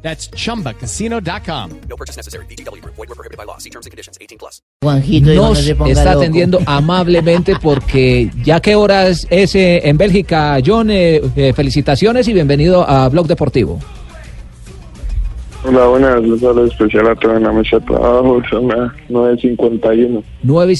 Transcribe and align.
That's 0.00 0.30
chumbacasino.com. 0.30 1.70
No 1.88 1.96
purchase 1.96 2.16
necessary. 2.16 2.46
BGW. 2.46 2.82
Void 2.84 3.08
were 3.08 3.14
prohibited 3.14 3.36
by 3.36 3.44
law. 3.44 3.58
See 3.58 3.70
terms 3.70 3.86
and 3.86 3.90
conditions. 3.90 4.16
18 4.20 4.38
plus. 4.38 4.62
Juanjito, 4.82 5.34
nos 5.34 5.58
está 5.66 6.12
atendiendo 6.12 6.60
amablemente 6.66 7.56
porque 7.60 8.30
ya 8.44 8.60
que 8.60 8.76
horas 8.76 9.26
es 9.28 9.54
eh, 9.56 9.88
en 9.88 9.98
Bélgica, 9.98 10.58
John, 10.64 10.90
eh, 10.90 11.20
eh, 11.36 11.52
felicitaciones 11.52 12.28
y 12.28 12.32
bienvenido 12.32 12.88
a 12.88 13.08
Blog 13.08 13.26
Deportivo. 13.26 13.80
Hola, 15.64 15.86
buenas, 15.86 16.20
un 16.20 16.38
saludo 16.38 16.66
especial 16.66 17.08
a 17.08 17.16
toda 17.16 17.36
en 17.36 17.42
la 17.42 17.52
mesa 17.52 17.80
de 17.80 17.86
trabajo, 17.86 18.40
son 18.48 18.68
las 18.68 18.92
9.51. 19.08 20.22
9 20.42 20.76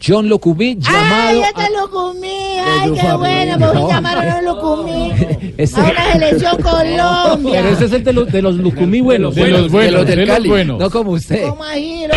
y 0.00 0.04
51. 0.04 0.18
John 0.18 0.28
Locubí, 0.28 0.68
¡Ay, 0.68 0.76
llamado. 0.80 1.40
ya 1.40 1.52
te 1.52 1.62
a- 1.62 1.70
lo 1.70 1.90
comí! 1.90 2.28
¡Ay, 2.28 2.92
qué! 2.92 3.00
Abril. 3.00 3.48
Me 3.48 3.56
No. 3.58 3.88
llamaron 3.88 4.24
a 4.28 4.42
lo 4.42 4.60
comí. 4.60 5.12
Este- 5.58 5.80
A 5.80 5.84
una 5.90 6.12
selección 6.12 6.56
Colombia. 6.62 7.52
Pero 7.62 7.68
ese 7.70 7.84
es 7.86 7.92
el 7.92 8.04
de 8.04 8.12
los, 8.12 8.30
de 8.32 8.42
los 8.42 8.54
Lucumí 8.56 9.00
buenos. 9.00 9.34
De 9.34 9.48
los 9.48 9.70
buenos, 9.72 10.06
de 10.06 10.24
los 10.26 10.46
buenos. 10.46 10.78
No 10.78 10.88
como 10.90 11.10
usted. 11.12 11.48
¿Cómo 11.48 11.64
ahí? 11.64 12.04
Lo 12.08 12.14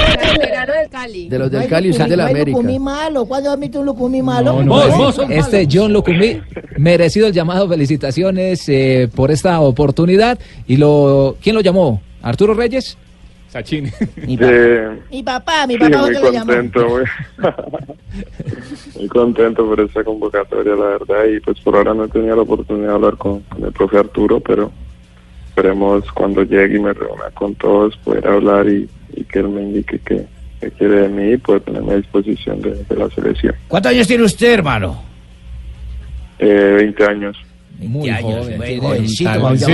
del 0.73 0.89
Cali. 0.91 1.27
De 1.29 1.39
los 1.39 1.49
del 1.51 1.67
Cali, 1.67 1.89
usted 1.89 2.05
de 2.07 2.17
la 2.17 2.27
América. 2.27 2.57
Lucumí 2.57 2.77
malo. 2.79 3.25
¿Cuándo 3.25 3.51
has 3.51 3.59
visto 3.59 3.79
un 3.79 3.85
lucumí 3.87 4.21
malo? 4.21 4.61
No, 4.63 4.85
no, 4.87 4.97
vos, 4.97 5.19
Este 5.29 5.67
John 5.71 5.91
Locumí, 5.91 6.39
merecido 6.77 7.27
el 7.27 7.33
llamado, 7.33 7.67
felicitaciones 7.67 8.63
eh, 8.69 9.09
por 9.15 9.31
esta 9.31 9.59
oportunidad. 9.59 10.37
Y 10.67 10.77
lo, 10.77 11.35
¿quién 11.41 11.55
lo 11.55 11.61
llamó? 11.61 11.99
¿Arturo 12.21 12.53
Reyes? 12.53 12.95
Sachin. 13.51 13.91
Mi, 14.25 14.37
Eh, 14.39 14.89
mi 15.11 15.21
papá, 15.23 15.67
mi 15.67 15.73
sí, 15.73 15.79
papá 15.79 15.97
muy 15.97 16.13
¿dónde 16.13 16.19
lo 16.21 16.31
llamó? 16.31 16.45
contento, 16.53 16.87
muy, 16.87 17.03
muy 18.95 19.07
contento 19.09 19.65
por 19.67 19.79
esta 19.81 20.03
convocatoria, 20.03 20.73
la 20.75 20.85
verdad, 20.85 21.25
y 21.25 21.39
pues 21.41 21.59
por 21.59 21.75
ahora 21.75 21.93
no 21.93 22.05
he 22.05 22.07
tenido 22.07 22.35
la 22.37 22.41
oportunidad 22.43 22.87
de 22.89 22.93
hablar 22.93 23.17
con, 23.17 23.41
con 23.41 23.63
el 23.65 23.71
profe 23.73 23.97
Arturo, 23.97 24.39
pero 24.39 24.71
esperemos 25.49 26.09
cuando 26.13 26.43
llegue 26.43 26.77
y 26.77 26.79
me 26.79 26.93
reúna 26.93 27.29
con 27.33 27.53
todos 27.55 27.97
poder 27.97 28.25
hablar 28.27 28.67
y, 28.69 28.87
y 29.15 29.23
que 29.25 29.39
él 29.39 29.49
me 29.49 29.61
indique 29.63 29.99
qué 29.99 30.25
qué 30.61 30.69
quiere 30.71 31.01
de 31.01 31.09
mí 31.09 31.31
y 31.33 31.37
poder 31.37 31.63
ponerme 31.63 31.93
a 31.93 31.97
disposición 31.97 32.61
de, 32.61 32.83
de 32.87 32.95
la 32.95 33.09
selección. 33.09 33.55
¿Cuántos 33.67 33.91
años 33.91 34.07
tiene 34.07 34.23
usted, 34.23 34.53
hermano? 34.53 35.01
Eh, 36.37 36.73
20 36.77 37.03
años. 37.05 37.37
Muy 37.81 38.09
joven. 38.09 38.57
Muy 38.57 38.67
tiene 38.67 38.79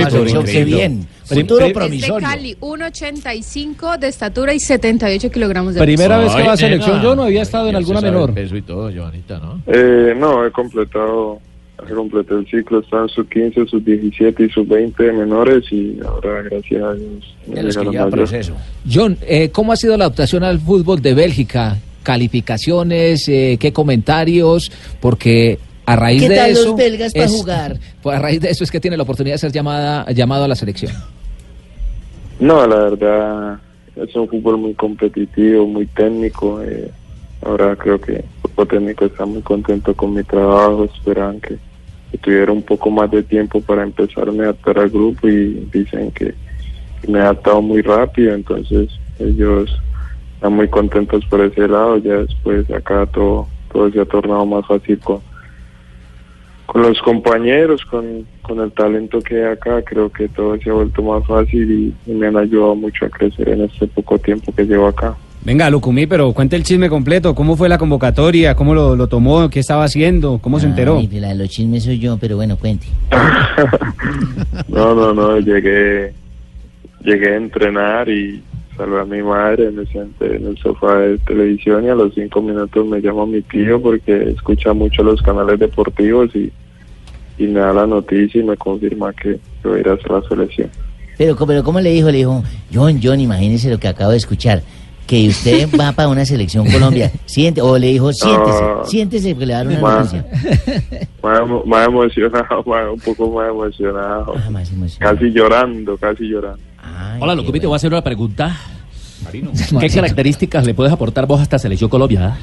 jovencito, 0.06 0.44
qué 0.44 0.64
bien. 0.64 1.06
Futuro 1.24 1.58
prim- 1.58 1.66
Es 1.66 1.68
de 1.68 1.74
promisorio. 1.74 2.26
Cali, 2.28 2.56
1,85 2.60 3.98
de 3.98 4.08
estatura 4.08 4.54
y 4.54 4.60
78 4.60 5.30
kilogramos 5.30 5.74
de 5.74 5.80
Primera 5.80 6.16
peso. 6.20 6.28
vez 6.28 6.36
que 6.42 6.48
va 6.48 6.52
a 6.54 6.56
selección, 6.56 7.02
yo 7.02 7.14
no 7.14 7.24
había 7.24 7.42
estado 7.42 7.68
en 7.68 7.76
alguna 7.76 8.00
menor. 8.00 8.32
Peso 8.34 8.56
y 8.56 8.62
todo, 8.62 8.90
Joanita, 8.94 9.38
¿no? 9.38 9.62
Eh, 9.66 10.14
no, 10.18 10.46
he 10.46 10.50
completado, 10.50 11.38
he 11.88 11.92
completado 11.92 12.40
el 12.40 12.46
ciclo, 12.48 12.80
estaba 12.80 13.02
en 13.02 13.08
sub 13.10 13.28
15, 13.28 13.66
sub 13.66 13.84
17 13.84 14.44
y 14.44 14.48
sub 14.50 14.66
20 14.68 15.02
de 15.04 15.12
menores 15.12 15.64
y 15.70 15.98
ahora 16.04 16.42
gracias 16.42 16.82
a 16.82 16.94
Dios 16.94 17.34
me 17.46 17.54
De 17.56 17.62
los 17.64 17.76
que 17.76 17.84
mayor. 17.84 18.10
proceso. 18.10 18.54
John, 18.90 19.18
eh, 19.22 19.50
¿cómo 19.50 19.72
ha 19.72 19.76
sido 19.76 19.96
la 19.98 20.04
adaptación 20.06 20.44
al 20.44 20.58
fútbol 20.60 21.02
de 21.02 21.12
Bélgica? 21.14 21.76
¿Calificaciones? 22.02 23.28
eh, 23.28 23.58
¿Qué 23.60 23.72
comentarios? 23.72 24.72
Porque 25.00 25.58
a 25.92 25.96
raíz 25.96 26.22
¿Qué 26.22 26.28
de 26.28 26.36
tal 26.36 26.50
eso... 26.50 26.64
los 26.66 26.76
belgas 26.76 27.12
para 27.12 27.24
es- 27.24 27.30
jugar? 27.32 27.78
pues 28.02 28.16
a 28.16 28.20
raíz 28.20 28.40
de 28.40 28.50
eso 28.50 28.64
es 28.64 28.70
que 28.70 28.80
tiene 28.80 28.96
la 28.96 29.02
oportunidad 29.04 29.34
de 29.34 29.38
ser 29.38 29.52
llamada, 29.52 30.04
llamado 30.12 30.44
a 30.44 30.48
la 30.48 30.54
selección. 30.54 30.92
No, 32.40 32.66
la 32.66 32.76
verdad 32.76 33.58
es 33.96 34.14
un 34.14 34.28
fútbol 34.28 34.58
muy 34.58 34.74
competitivo, 34.74 35.66
muy 35.66 35.86
técnico. 35.86 36.62
eh, 36.62 36.90
ahora 37.44 37.74
creo 37.76 38.00
que 38.00 38.16
el 38.16 38.24
cuerpo 38.42 38.66
técnico 38.66 39.04
está 39.06 39.24
muy 39.26 39.42
contento 39.42 39.94
con 39.94 40.14
mi 40.14 40.22
trabajo, 40.22 40.84
esperan 40.84 41.40
que, 41.40 41.56
que 42.12 42.18
tuviera 42.18 42.52
un 42.52 42.62
poco 42.62 42.90
más 42.90 43.10
de 43.10 43.22
tiempo 43.22 43.60
para 43.60 43.82
empezarme 43.82 44.40
a 44.40 44.44
adaptar 44.50 44.78
al 44.78 44.90
grupo 44.90 45.28
y 45.28 45.66
dicen 45.72 46.10
que, 46.12 46.34
que 47.00 47.08
me 47.10 47.18
he 47.18 47.22
adaptado 47.22 47.60
muy 47.62 47.82
rápido, 47.82 48.34
entonces 48.34 48.88
ellos 49.18 49.70
están 50.34 50.52
muy 50.52 50.68
contentos 50.68 51.24
por 51.26 51.40
ese 51.40 51.66
lado, 51.66 51.98
ya 51.98 52.14
después 52.18 52.70
acá 52.70 53.04
todo, 53.06 53.48
todo 53.72 53.90
se 53.90 54.00
ha 54.00 54.04
tornado 54.04 54.46
más 54.46 54.64
fácil 54.66 54.98
con, 55.00 55.18
con 56.68 56.82
los 56.82 57.00
compañeros, 57.00 57.82
con, 57.86 58.26
con 58.42 58.60
el 58.60 58.70
talento 58.72 59.22
que 59.22 59.36
hay 59.36 59.52
acá, 59.52 59.80
creo 59.82 60.12
que 60.12 60.28
todo 60.28 60.58
se 60.58 60.68
ha 60.68 60.74
vuelto 60.74 61.02
más 61.02 61.26
fácil 61.26 61.94
y, 62.06 62.10
y 62.10 62.14
me 62.14 62.26
han 62.26 62.36
ayudado 62.36 62.74
mucho 62.74 63.06
a 63.06 63.08
crecer 63.08 63.48
en 63.48 63.62
este 63.62 63.86
poco 63.86 64.18
tiempo 64.18 64.52
que 64.54 64.64
llevo 64.64 64.86
acá. 64.86 65.16
Venga, 65.42 65.70
Lucumí, 65.70 66.06
pero 66.06 66.30
cuente 66.34 66.56
el 66.56 66.64
chisme 66.64 66.90
completo. 66.90 67.34
¿Cómo 67.34 67.56
fue 67.56 67.70
la 67.70 67.78
convocatoria? 67.78 68.54
¿Cómo 68.54 68.74
lo, 68.74 68.96
lo 68.96 69.06
tomó? 69.06 69.48
¿Qué 69.48 69.60
estaba 69.60 69.84
haciendo? 69.84 70.40
¿Cómo 70.42 70.60
se 70.60 70.66
enteró? 70.66 70.98
Ay, 70.98 71.08
la 71.08 71.28
de 71.28 71.36
los 71.36 71.48
chismes 71.48 71.84
soy 71.84 71.98
yo, 71.98 72.18
pero 72.18 72.36
bueno, 72.36 72.58
cuente. 72.58 72.86
no, 74.68 74.94
no, 74.94 75.14
no, 75.14 75.38
llegué, 75.38 76.12
llegué 77.02 77.32
a 77.32 77.36
entrenar 77.36 78.10
y 78.10 78.42
saludé 78.78 79.00
a 79.00 79.04
mi 79.04 79.22
madre, 79.22 79.70
me 79.70 79.84
senté 79.86 80.36
en 80.36 80.46
el 80.46 80.56
sofá 80.58 80.96
de 81.00 81.18
televisión 81.18 81.84
y 81.84 81.88
a 81.88 81.94
los 81.94 82.14
cinco 82.14 82.40
minutos 82.40 82.86
me 82.86 83.00
llama 83.02 83.26
mi 83.26 83.42
tío 83.42 83.82
porque 83.82 84.30
escucha 84.30 84.72
mucho 84.72 85.02
los 85.02 85.20
canales 85.20 85.58
deportivos 85.58 86.34
y, 86.34 86.50
y 87.36 87.46
me 87.48 87.60
da 87.60 87.72
la 87.74 87.86
noticia 87.86 88.40
y 88.40 88.44
me 88.44 88.56
confirma 88.56 89.12
que 89.12 89.38
yo 89.62 89.70
voy 89.70 89.78
a 89.78 89.80
ir 89.80 89.88
a 89.88 89.92
hacer 89.94 90.10
la 90.10 90.22
selección. 90.28 90.70
Pero, 91.18 91.36
pero 91.46 91.62
¿cómo 91.64 91.80
le 91.80 91.90
dijo? 91.90 92.10
Le 92.10 92.18
dijo, 92.18 92.42
John, 92.72 93.00
John, 93.02 93.20
imagínese 93.20 93.68
lo 93.70 93.78
que 93.78 93.88
acabo 93.88 94.12
de 94.12 94.16
escuchar. 94.18 94.62
Que 95.08 95.26
usted 95.26 95.66
va 95.80 95.90
para 95.92 96.08
una 96.10 96.24
selección 96.26 96.70
Colombia. 96.70 97.10
Siente, 97.24 97.62
o 97.62 97.78
le 97.78 97.86
dijo, 97.88 98.12
siéntese, 98.12 98.60
No. 98.62 98.84
siéntese, 98.84 99.30
porque 99.30 99.46
le 99.46 99.52
dar 99.54 99.66
una 99.66 99.80
Más, 99.80 100.12
noticia. 100.12 101.08
más, 101.22 101.40
más 101.66 101.88
emocionado, 101.88 102.62
más- 102.66 102.92
un 102.92 103.00
poco 103.00 103.30
más 103.32 103.48
emocionado. 103.48 104.34
Ah, 104.36 104.50
más 104.50 104.70
emocionado. 104.70 105.16
Casi 105.16 105.30
llorando, 105.32 105.96
casi 105.96 106.24
llorando. 106.24 106.60
Ay, 106.96 107.18
Hola, 107.20 107.34
te 107.36 107.42
bueno. 107.42 107.68
voy 107.68 107.72
a 107.72 107.76
hacer 107.76 107.92
una 107.92 108.02
pregunta. 108.02 108.56
¿Qué 109.80 109.88
características 109.88 110.64
le 110.64 110.74
puedes 110.74 110.92
aportar 110.92 111.26
vos 111.26 111.40
a 111.40 111.42
esta 111.42 111.58
selección 111.58 111.90
Colombia? 111.90 112.36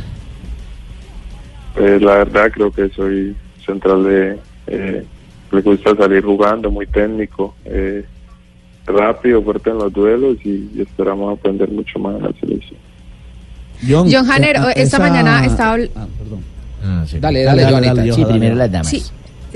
Pues 1.74 2.02
la 2.02 2.16
verdad 2.16 2.52
creo 2.54 2.72
que 2.72 2.90
soy 2.90 3.36
central 3.66 4.04
de... 4.04 4.40
Eh, 4.68 5.06
le 5.52 5.62
gusta 5.62 5.96
salir 5.96 6.24
jugando, 6.24 6.70
muy 6.70 6.88
técnico, 6.88 7.56
eh, 7.66 8.04
rápido, 8.86 9.42
fuerte 9.42 9.70
en 9.70 9.78
los 9.78 9.94
duelos 9.94 10.38
y, 10.44 10.70
y 10.76 10.82
esperamos 10.82 11.38
aprender 11.38 11.70
mucho 11.70 11.98
más 12.00 12.16
en 12.18 12.24
la 12.24 12.34
selección. 12.40 12.80
John 13.88 14.32
Hanner, 14.32 14.56
eh, 14.56 14.74
esta 14.76 15.00
mañana 15.00 15.46
estaba... 15.46 15.78
Ah, 15.96 16.08
perdón. 16.18 16.40
Ah, 16.84 17.04
sí. 17.08 17.20
Dale, 17.20 17.44
dale, 17.44 17.66
Joanita. 17.66 18.14
Sí, 18.14 18.26
primero 18.26 18.56
las 18.56 18.72
damas. 18.72 18.88
Sí, 18.88 19.04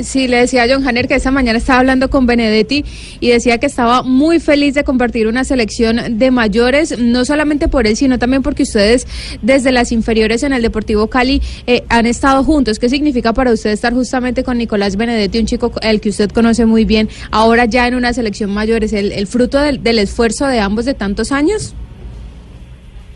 sí, 0.03 0.27
le 0.27 0.37
decía 0.37 0.63
a 0.63 0.67
John 0.69 0.87
Hanner 0.87 1.07
que 1.07 1.15
esta 1.15 1.31
mañana 1.31 1.57
estaba 1.57 1.79
hablando 1.79 2.09
con 2.09 2.25
Benedetti 2.25 2.85
y 3.19 3.29
decía 3.29 3.57
que 3.57 3.65
estaba 3.65 4.03
muy 4.03 4.39
feliz 4.39 4.73
de 4.73 4.83
compartir 4.83 5.27
una 5.27 5.43
selección 5.43 6.17
de 6.17 6.31
mayores, 6.31 6.97
no 6.99 7.25
solamente 7.25 7.67
por 7.67 7.87
él, 7.87 7.95
sino 7.95 8.19
también 8.19 8.43
porque 8.43 8.63
ustedes 8.63 9.07
desde 9.41 9.71
las 9.71 9.91
inferiores 9.91 10.43
en 10.43 10.53
el 10.53 10.61
Deportivo 10.61 11.07
Cali 11.07 11.41
eh, 11.67 11.83
han 11.89 12.05
estado 12.05 12.43
juntos. 12.43 12.79
¿Qué 12.79 12.89
significa 12.89 13.33
para 13.33 13.51
usted 13.51 13.71
estar 13.71 13.93
justamente 13.93 14.43
con 14.43 14.57
Nicolás 14.57 14.95
Benedetti, 14.95 15.39
un 15.39 15.45
chico 15.45 15.71
el 15.81 16.01
que 16.01 16.09
usted 16.09 16.29
conoce 16.29 16.65
muy 16.65 16.85
bien, 16.85 17.09
ahora 17.31 17.65
ya 17.65 17.88
en 17.88 17.95
una 17.95 18.13
selección 18.13 18.51
mayor? 18.51 18.83
¿Es 18.83 18.93
el, 18.93 19.11
el 19.11 19.27
fruto 19.27 19.59
del, 19.59 19.83
del 19.83 19.99
esfuerzo 19.99 20.47
de 20.47 20.59
ambos 20.59 20.85
de 20.85 20.93
tantos 20.93 21.31
años? 21.31 21.75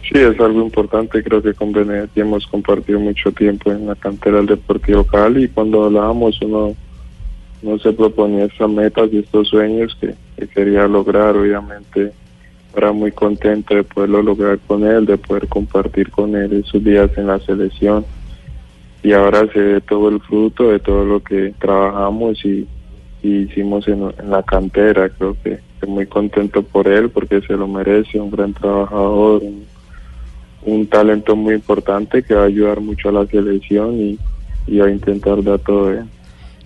Sí, 0.03 0.19
es 0.19 0.40
algo 0.40 0.62
importante. 0.62 1.23
Creo 1.23 1.41
que 1.41 1.53
con 1.53 1.72
Benedetti 1.72 2.20
hemos 2.20 2.46
compartido 2.47 3.00
mucho 3.00 3.32
tiempo 3.32 3.72
en 3.72 3.88
la 3.88 3.96
cantera 3.96 4.38
del 4.38 4.47
Deportivo 4.47 5.05
Cali 5.05 5.46
y 5.46 5.47
cuando 5.47 5.85
hablábamos 5.85 6.41
uno, 6.41 6.76
no 7.61 7.79
se 7.79 7.94
proponía 7.94 8.46
estas 8.46 8.70
metas 8.70 9.09
y 9.14 9.20
estos 9.20 9.47
sueños 9.47 9.96
que, 10.02 10.14
que 10.38 10.47
quería 10.47 10.88
lograr. 10.88 11.38
Obviamente, 11.38 12.11
ahora 12.73 12.91
muy 12.91 13.14
contento 13.14 13.76
de 13.76 13.84
poderlo 13.84 14.22
lograr 14.22 14.59
con 14.67 14.84
él, 14.84 15.05
de 15.05 15.17
poder 15.17 15.47
compartir 15.47 16.11
con 16.11 16.35
él 16.35 16.52
esos 16.52 16.84
días 16.84 17.09
en 17.17 17.28
la 17.28 17.40
selección. 17.40 18.06
Y 19.03 19.14
ahora 19.14 19.47
se 19.53 19.59
ve 19.59 19.82
todo 19.82 20.09
el 20.09 20.20
fruto 20.20 20.70
de 20.70 20.79
todo 20.79 21.06
lo 21.06 21.22
que 21.22 21.53
trabajamos 21.59 22.44
y, 22.44 22.67
hicimos 23.22 23.88
en, 23.88 24.14
en 24.20 24.29
la 24.29 24.44
cantera. 24.44 25.08
Creo 25.08 25.38
que 25.41 25.53
estoy 25.53 25.90
muy 25.90 26.06
contento 26.08 26.61
por 26.61 26.90
él 26.90 27.09
porque 27.09 27.40
se 27.40 27.53
lo 27.53 27.70
merece, 27.70 28.20
un 28.20 28.32
gran 28.32 28.53
trabajador, 28.53 29.41
un 29.44 29.72
talento 30.93 31.35
muy 31.35 31.55
importante 31.55 32.22
que 32.22 32.35
va 32.35 32.43
a 32.43 32.45
ayudar 32.45 32.79
mucho 32.79 33.09
a 33.09 33.11
la 33.11 33.25
selección 33.25 33.99
y, 33.99 34.19
y 34.67 34.78
va 34.78 34.85
a 34.85 34.91
intentar 34.91 35.43
dar 35.43 35.57
todo 35.59 35.90
bien. 35.90 36.07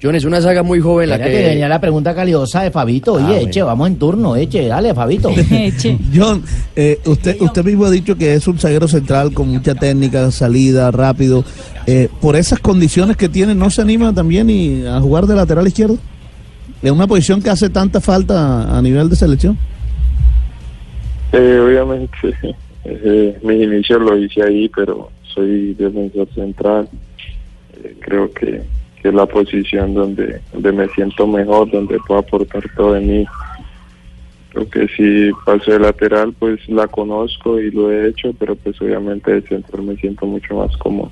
John, 0.04 0.14
es 0.14 0.26
una 0.26 0.40
saga 0.42 0.62
muy 0.62 0.80
joven 0.80 1.10
la 1.10 1.18
que 1.18 1.24
que... 1.32 1.48
venía 1.48 1.68
la 1.68 1.82
pregunta 1.82 2.14
caliosa 2.14 2.62
de 2.62 2.70
Fabito. 2.70 3.14
Oye, 3.14 3.24
Ah, 3.24 3.28
bueno. 3.30 3.48
eche, 3.48 3.64
vamos 3.64 3.88
en 3.88 3.96
turno, 3.98 4.36
eche, 4.36 4.68
dale, 4.68 4.94
Fabito. 4.94 5.32
John, 6.16 6.44
eh, 6.76 7.00
usted, 7.06 7.42
usted 7.42 7.64
mismo 7.66 7.86
ha 7.86 7.90
dicho 7.90 8.16
que 8.16 8.34
es 8.36 8.48
un 8.48 8.60
zaguero 8.60 8.88
central 8.88 9.34
con 9.34 9.48
mucha 9.48 9.74
técnica, 9.74 10.30
salida, 10.30 10.92
rápido. 10.92 11.44
Eh, 11.88 12.10
por 12.22 12.36
esas 12.36 12.60
condiciones 12.60 13.18
que 13.18 13.28
tiene, 13.30 13.56
¿no 13.56 13.72
se 13.72 13.82
anima 13.82 14.14
también 14.14 14.50
y 14.52 14.86
a 14.86 15.00
jugar 15.00 15.26
de 15.26 15.34
lateral 15.36 15.66
izquierdo? 15.66 15.98
En 16.84 16.94
una 16.94 17.08
posición 17.08 17.42
que 17.42 17.50
hace 17.50 17.70
tanta 17.70 18.00
falta 18.02 18.78
a 18.78 18.82
nivel 18.84 19.10
de 19.10 19.16
selección. 19.16 19.58
Eh, 21.32 21.60
obviamente, 21.66 22.18
mis 23.44 23.64
inicios 23.64 24.02
lo 24.02 24.18
hice 24.18 24.44
ahí, 24.44 24.70
pero 24.70 25.10
soy 25.24 25.74
defensor 25.74 26.28
central. 26.34 26.90
Eh, 27.84 27.96
creo 28.00 28.32
que, 28.32 28.62
que 29.02 29.10
es 29.10 29.14
la 29.14 29.26
posición 29.26 29.94
donde, 29.94 30.42
donde 30.54 30.72
me 30.72 30.88
siento 30.90 31.28
mejor, 31.28 31.70
donde 31.70 32.00
puedo 32.08 32.20
aportar 32.20 32.64
todo 32.76 32.94
de 32.94 33.02
mí. 33.02 33.26
Creo 34.50 34.70
que 34.70 34.88
si 34.88 35.32
paso 35.46 35.72
de 35.72 35.80
lateral, 35.80 36.34
pues 36.40 36.68
la 36.70 36.88
conozco 36.88 37.60
y 37.60 37.70
lo 37.72 37.92
he 37.92 38.10
hecho, 38.10 38.34
pero 38.40 38.56
pues 38.56 38.82
obviamente 38.82 39.32
de 39.32 39.42
central 39.42 39.84
me 39.84 39.96
siento 39.98 40.26
mucho 40.26 40.56
más 40.56 40.76
cómodo. 40.78 41.12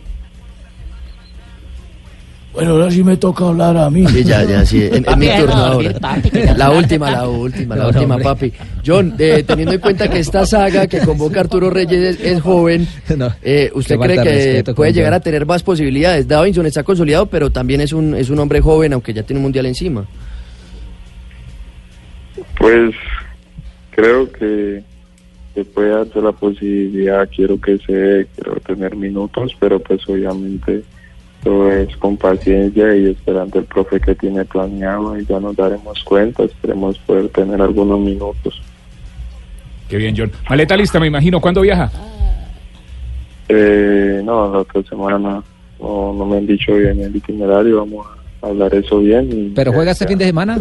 Bueno, 2.55 2.71
ahora 2.71 2.89
sí 2.89 3.03
me 3.03 3.17
toca 3.17 3.49
hablar 3.49 3.75
a 3.75 3.89
mí. 3.89 4.07
Sí, 4.07 4.23
ya, 4.23 4.43
ya, 4.45 4.65
sí. 4.65 4.81
En, 4.89 5.05
en 5.07 5.19
mi 5.19 5.27
turno 5.27 5.55
ahora. 5.55 5.93
La 6.55 6.71
última, 6.71 7.11
la 7.11 7.27
última, 7.27 7.75
la 7.75 7.87
última, 7.89 8.17
papi. 8.17 8.53
John, 8.85 9.13
eh, 9.19 9.43
teniendo 9.45 9.73
en 9.73 9.81
cuenta 9.81 10.09
que 10.09 10.19
esta 10.19 10.45
saga 10.45 10.87
que 10.87 10.99
convoca 10.99 11.41
Arturo 11.41 11.69
Reyes 11.69 12.17
es, 12.17 12.25
es 12.25 12.41
joven, 12.41 12.87
eh, 13.43 13.69
¿usted 13.73 13.97
cree 13.97 14.63
que 14.63 14.73
puede 14.73 14.93
llegar 14.93 15.13
a 15.13 15.19
tener 15.19 15.45
más 15.45 15.63
posibilidades? 15.63 16.29
Davinson 16.29 16.65
está 16.65 16.83
consolidado, 16.83 17.25
pero 17.25 17.49
también 17.51 17.81
es 17.81 17.91
un, 17.91 18.15
es 18.15 18.29
un 18.29 18.39
hombre 18.39 18.61
joven, 18.61 18.93
aunque 18.93 19.13
ya 19.13 19.23
tiene 19.23 19.39
un 19.39 19.43
mundial 19.43 19.65
encima. 19.65 20.05
Pues 22.57 22.95
creo 23.91 24.31
que, 24.31 24.81
que 25.53 25.65
puede 25.65 25.89
darse 25.89 26.21
la 26.21 26.31
posibilidad, 26.31 27.27
quiero 27.35 27.59
que 27.59 27.77
se 27.79 28.27
quiero 28.33 28.61
tener 28.65 28.95
minutos, 28.95 29.51
pero 29.59 29.77
pues 29.79 30.07
obviamente 30.07 30.83
todo 31.45 31.71
es 31.71 31.95
con 31.97 32.17
paciencia 32.17 32.95
y 32.95 33.11
esperando 33.11 33.59
el 33.59 33.65
profe 33.65 33.99
que 33.99 34.15
tiene 34.15 34.43
planeado 34.45 35.17
y 35.17 35.25
ya 35.27 35.39
nos 35.39 35.55
daremos 35.55 36.03
cuenta, 36.03 36.43
esperemos 36.43 36.97
poder 36.97 37.29
tener 37.29 37.61
algunos 37.61 37.99
minutos. 37.99 38.59
Qué 39.87 39.97
bien, 39.97 40.15
John. 40.17 40.31
Maleta 40.49 40.75
lista, 40.75 40.99
me 40.99 41.05
imagino. 41.05 41.39
¿Cuándo 41.39 41.61
viaja? 41.61 41.91
Eh, 43.47 44.23
no, 44.25 44.51
la 44.51 44.59
otra 44.59 44.81
semana 44.89 45.19
no, 45.19 45.43
no, 45.79 46.13
no 46.13 46.25
me 46.25 46.37
han 46.37 46.47
dicho 46.47 46.73
bien 46.73 46.99
el 46.99 47.15
itinerario, 47.15 47.77
vamos 47.77 48.07
a 48.41 48.47
hablar 48.47 48.73
eso 48.73 48.97
bien. 48.97 49.29
Y, 49.31 49.49
¿Pero 49.49 49.71
juega 49.71 49.91
este 49.91 50.07
fin 50.07 50.17
de 50.17 50.25
semana? 50.25 50.57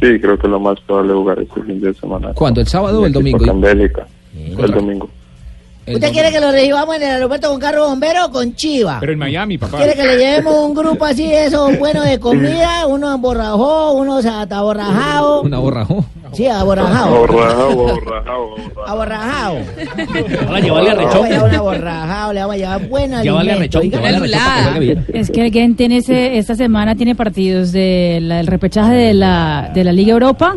Sí, 0.00 0.18
creo 0.18 0.38
que 0.38 0.48
lo 0.48 0.58
más 0.58 0.80
probable 0.80 1.12
es 1.12 1.18
jugar 1.18 1.38
este 1.40 1.62
fin 1.62 1.80
de 1.82 1.92
semana. 1.92 2.32
¿Cuándo? 2.32 2.62
¿El 2.62 2.68
sábado 2.68 3.02
o 3.02 3.06
el 3.06 3.12
domingo? 3.12 3.44
En 3.44 3.60
Bélgica, 3.60 4.06
el 4.34 4.70
domingo. 4.70 5.10
¿Usted 5.86 6.10
quiere 6.12 6.32
que 6.32 6.40
lo 6.40 6.50
recibamos 6.50 6.96
en 6.96 7.02
el 7.02 7.10
aeropuerto 7.12 7.48
con 7.48 7.60
carro 7.60 7.88
bombero 7.88 8.26
o 8.26 8.30
con 8.30 8.54
chiva? 8.56 8.96
Pero 8.98 9.12
en 9.12 9.18
Miami, 9.20 9.56
papá. 9.56 9.78
¿Quiere 9.78 9.94
que 9.94 10.02
le 10.02 10.16
llevemos 10.18 10.54
un 10.64 10.74
grupo 10.74 11.04
así, 11.04 11.32
eso, 11.32 11.70
bueno 11.78 12.02
de 12.02 12.18
comida? 12.18 12.86
Uno 12.88 13.14
emborrajó, 13.14 13.92
uno 13.92 14.18
ataborrajado. 14.18 15.42
¿Un 15.42 15.54
aborrajo? 15.54 16.04
Sí, 16.32 16.46
aborrajado. 16.48 17.14
Aborrajado, 17.14 17.70
aborrajado. 17.88 18.46
Aborrajado. 18.86 19.56
Hola, 20.48 20.60
llévale 20.60 20.90
a 20.90 20.94
Le 20.94 21.00
rechón. 21.04 21.12
vamos 21.12 21.24
a 21.24 21.28
llevar 21.30 21.54
aborrajado, 21.54 22.32
le 22.32 22.40
vamos 22.40 22.54
a 22.54 22.58
llevar 22.58 22.88
buen 22.88 23.22
Llévale 23.22 23.52
a 23.52 23.56
rechón, 23.56 23.82
llévale 23.82 24.16
a 24.16 24.20
rechón 24.20 24.40
para 24.40 24.62
que 24.62 24.70
juegue 24.72 24.80
bien. 24.80 25.06
Es 25.14 25.30
que 25.30 25.46
el 25.46 25.52
Gent 25.52 25.76
tiene 25.76 25.98
ese, 25.98 26.36
esta 26.38 26.56
semana 26.56 26.96
tiene 26.96 27.14
partidos 27.14 27.70
del 27.70 28.32
el 28.32 28.46
repechaje 28.48 28.92
de 28.92 29.14
la, 29.14 29.70
de 29.72 29.84
la 29.84 29.92
Liga 29.92 30.12
Europa 30.12 30.56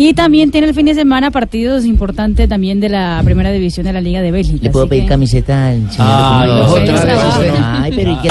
y 0.00 0.14
también 0.14 0.52
tiene 0.52 0.68
el 0.68 0.74
fin 0.74 0.86
de 0.86 0.94
semana 0.94 1.32
partidos 1.32 1.84
importantes 1.84 2.48
también 2.48 2.78
de 2.78 2.88
la 2.88 3.20
primera 3.24 3.50
división 3.50 3.84
de 3.84 3.92
la 3.92 4.00
Liga 4.00 4.22
de 4.22 4.30
Bélgica. 4.30 4.60
¿Le 4.62 4.70
puedo 4.70 4.88
pedir 4.88 5.02
que- 5.02 5.08
camiseta 5.08 5.70
al 5.70 5.90
señor? 5.90 6.08
Ay, 6.08 6.48
Lucumí? 6.48 6.86
no, 6.86 6.94
otra 6.94 7.04
vez 7.04 7.24
usted. 7.24 7.52
Ay, 7.60 7.92
pero 7.96 8.12
¿y 8.12 8.16
qué? 8.18 8.28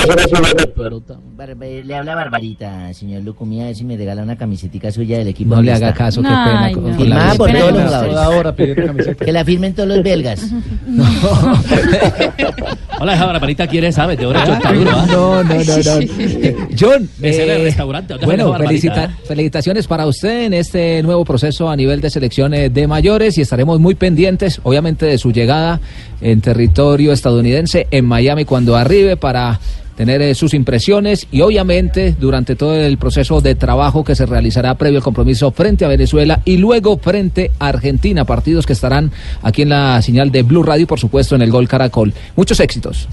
Barba- 1.37 1.65
Le 1.83 1.95
habla 1.95 2.15
Barbarita, 2.15 2.93
señor 2.93 3.23
Lucumí, 3.23 3.61
a 3.61 3.65
ver 3.65 3.75
si 3.75 3.83
me 3.83 3.97
regala 3.97 4.23
una 4.23 4.37
camisetica 4.37 4.93
suya 4.93 5.17
del 5.17 5.27
equipo. 5.27 5.55
No 5.55 5.61
le 5.61 5.73
haga 5.73 5.93
caso, 5.93 6.21
qué 6.21 6.29
pena 6.29 6.69
no. 6.71 6.81
con 6.81 6.95
Firmada 6.95 7.27
la 7.27 7.35
por 7.35 7.51
todos 7.51 7.73
los 7.73 7.83
jugadores. 8.07 9.17
Que 9.17 9.31
la 9.33 9.43
firmen 9.43 9.73
todos 9.75 9.89
los 9.89 10.01
belgas. 10.01 10.41
Hola, 12.99 13.13
esa 13.13 13.25
barbarita 13.27 13.67
quiere, 13.67 13.91
¿sabes? 13.91 14.17
De 14.17 14.25
oro 14.25 14.39
está 14.39 14.71
duro, 14.73 14.91
¿ah? 14.93 15.05
No, 15.07 15.43
no, 15.43 15.53
no, 15.53 15.77
no. 15.77 16.67
John, 16.79 17.07
eh, 17.21 17.59
restaurante, 17.63 18.13
¿dónde 18.13 18.25
bueno, 18.25 18.53
felicita- 18.57 18.95
barbarita, 19.01 19.25
felicitaciones 19.27 19.85
para 19.87 20.07
usted 20.07 20.45
en 20.45 20.53
este 20.53 21.03
nuevo 21.03 21.23
proceso 21.23 21.69
a 21.69 21.75
nivel 21.75 22.01
de 22.01 22.09
selecciones 22.09 22.73
de 22.73 22.87
mayores 22.87 23.37
y 23.37 23.41
estaremos 23.41 23.79
muy 23.79 23.93
pendientes, 23.95 24.59
obviamente, 24.63 25.05
de 25.05 25.17
su 25.19 25.31
llegada 25.31 25.79
en 26.21 26.41
territorio 26.41 27.11
estadounidense, 27.13 27.85
en 27.91 28.05
Miami, 28.05 28.45
cuando 28.45 28.75
arribe 28.75 29.15
para 29.15 29.59
tener 29.97 30.21
eh, 30.21 30.35
sus 30.35 30.53
impresiones 30.53 31.27
y 31.31 31.41
obviamente 31.41 32.15
durante 32.17 32.55
todo 32.55 32.75
el 32.75 32.97
proceso 32.97 33.41
de 33.41 33.55
trabajo 33.55 34.03
que 34.03 34.15
se 34.15 34.27
realizará 34.27 34.75
previo 34.75 34.99
al 34.99 35.03
compromiso 35.03 35.51
frente 35.51 35.85
a 35.85 35.87
Venezuela 35.87 36.39
y 36.45 36.57
luego 36.57 36.99
frente 36.99 37.51
a 37.59 37.69
Argentina, 37.69 38.23
partidos 38.23 38.67
que 38.67 38.73
estarán 38.73 39.11
aquí 39.41 39.63
en 39.63 39.69
la 39.69 40.01
señal 40.03 40.31
de 40.31 40.43
Blue 40.43 40.61
Radio 40.61 40.83
y 40.83 40.85
por 40.85 40.99
supuesto 40.99 41.35
en 41.35 41.41
el 41.41 41.49
Gol 41.49 41.67
Caracol. 41.67 42.13
Muchos 42.35 42.59
éxitos. 42.59 43.09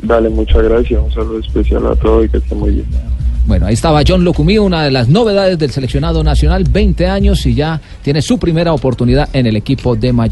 Dale, 0.00 0.30
muchas 0.30 0.62
gracias, 0.62 1.00
un 1.00 1.12
saludo 1.12 1.38
especial 1.38 1.86
a 1.86 1.94
todos 1.94 2.24
y 2.24 2.28
que 2.30 2.38
esté 2.38 2.54
muy 2.54 2.70
bien. 2.70 2.86
Bueno, 3.44 3.66
ahí 3.66 3.74
estaba 3.74 4.02
John 4.06 4.24
Locumí, 4.24 4.56
una 4.56 4.84
de 4.84 4.90
las 4.92 5.08
novedades 5.08 5.58
del 5.58 5.72
seleccionado 5.72 6.22
nacional, 6.24 6.64
20 6.64 7.06
años 7.08 7.44
y 7.44 7.54
ya 7.54 7.80
tiene 8.00 8.22
su 8.22 8.38
primera 8.38 8.72
oportunidad 8.72 9.28
en 9.32 9.46
el 9.46 9.56
equipo 9.56 9.96
de 9.96 10.12
mayor. 10.12 10.30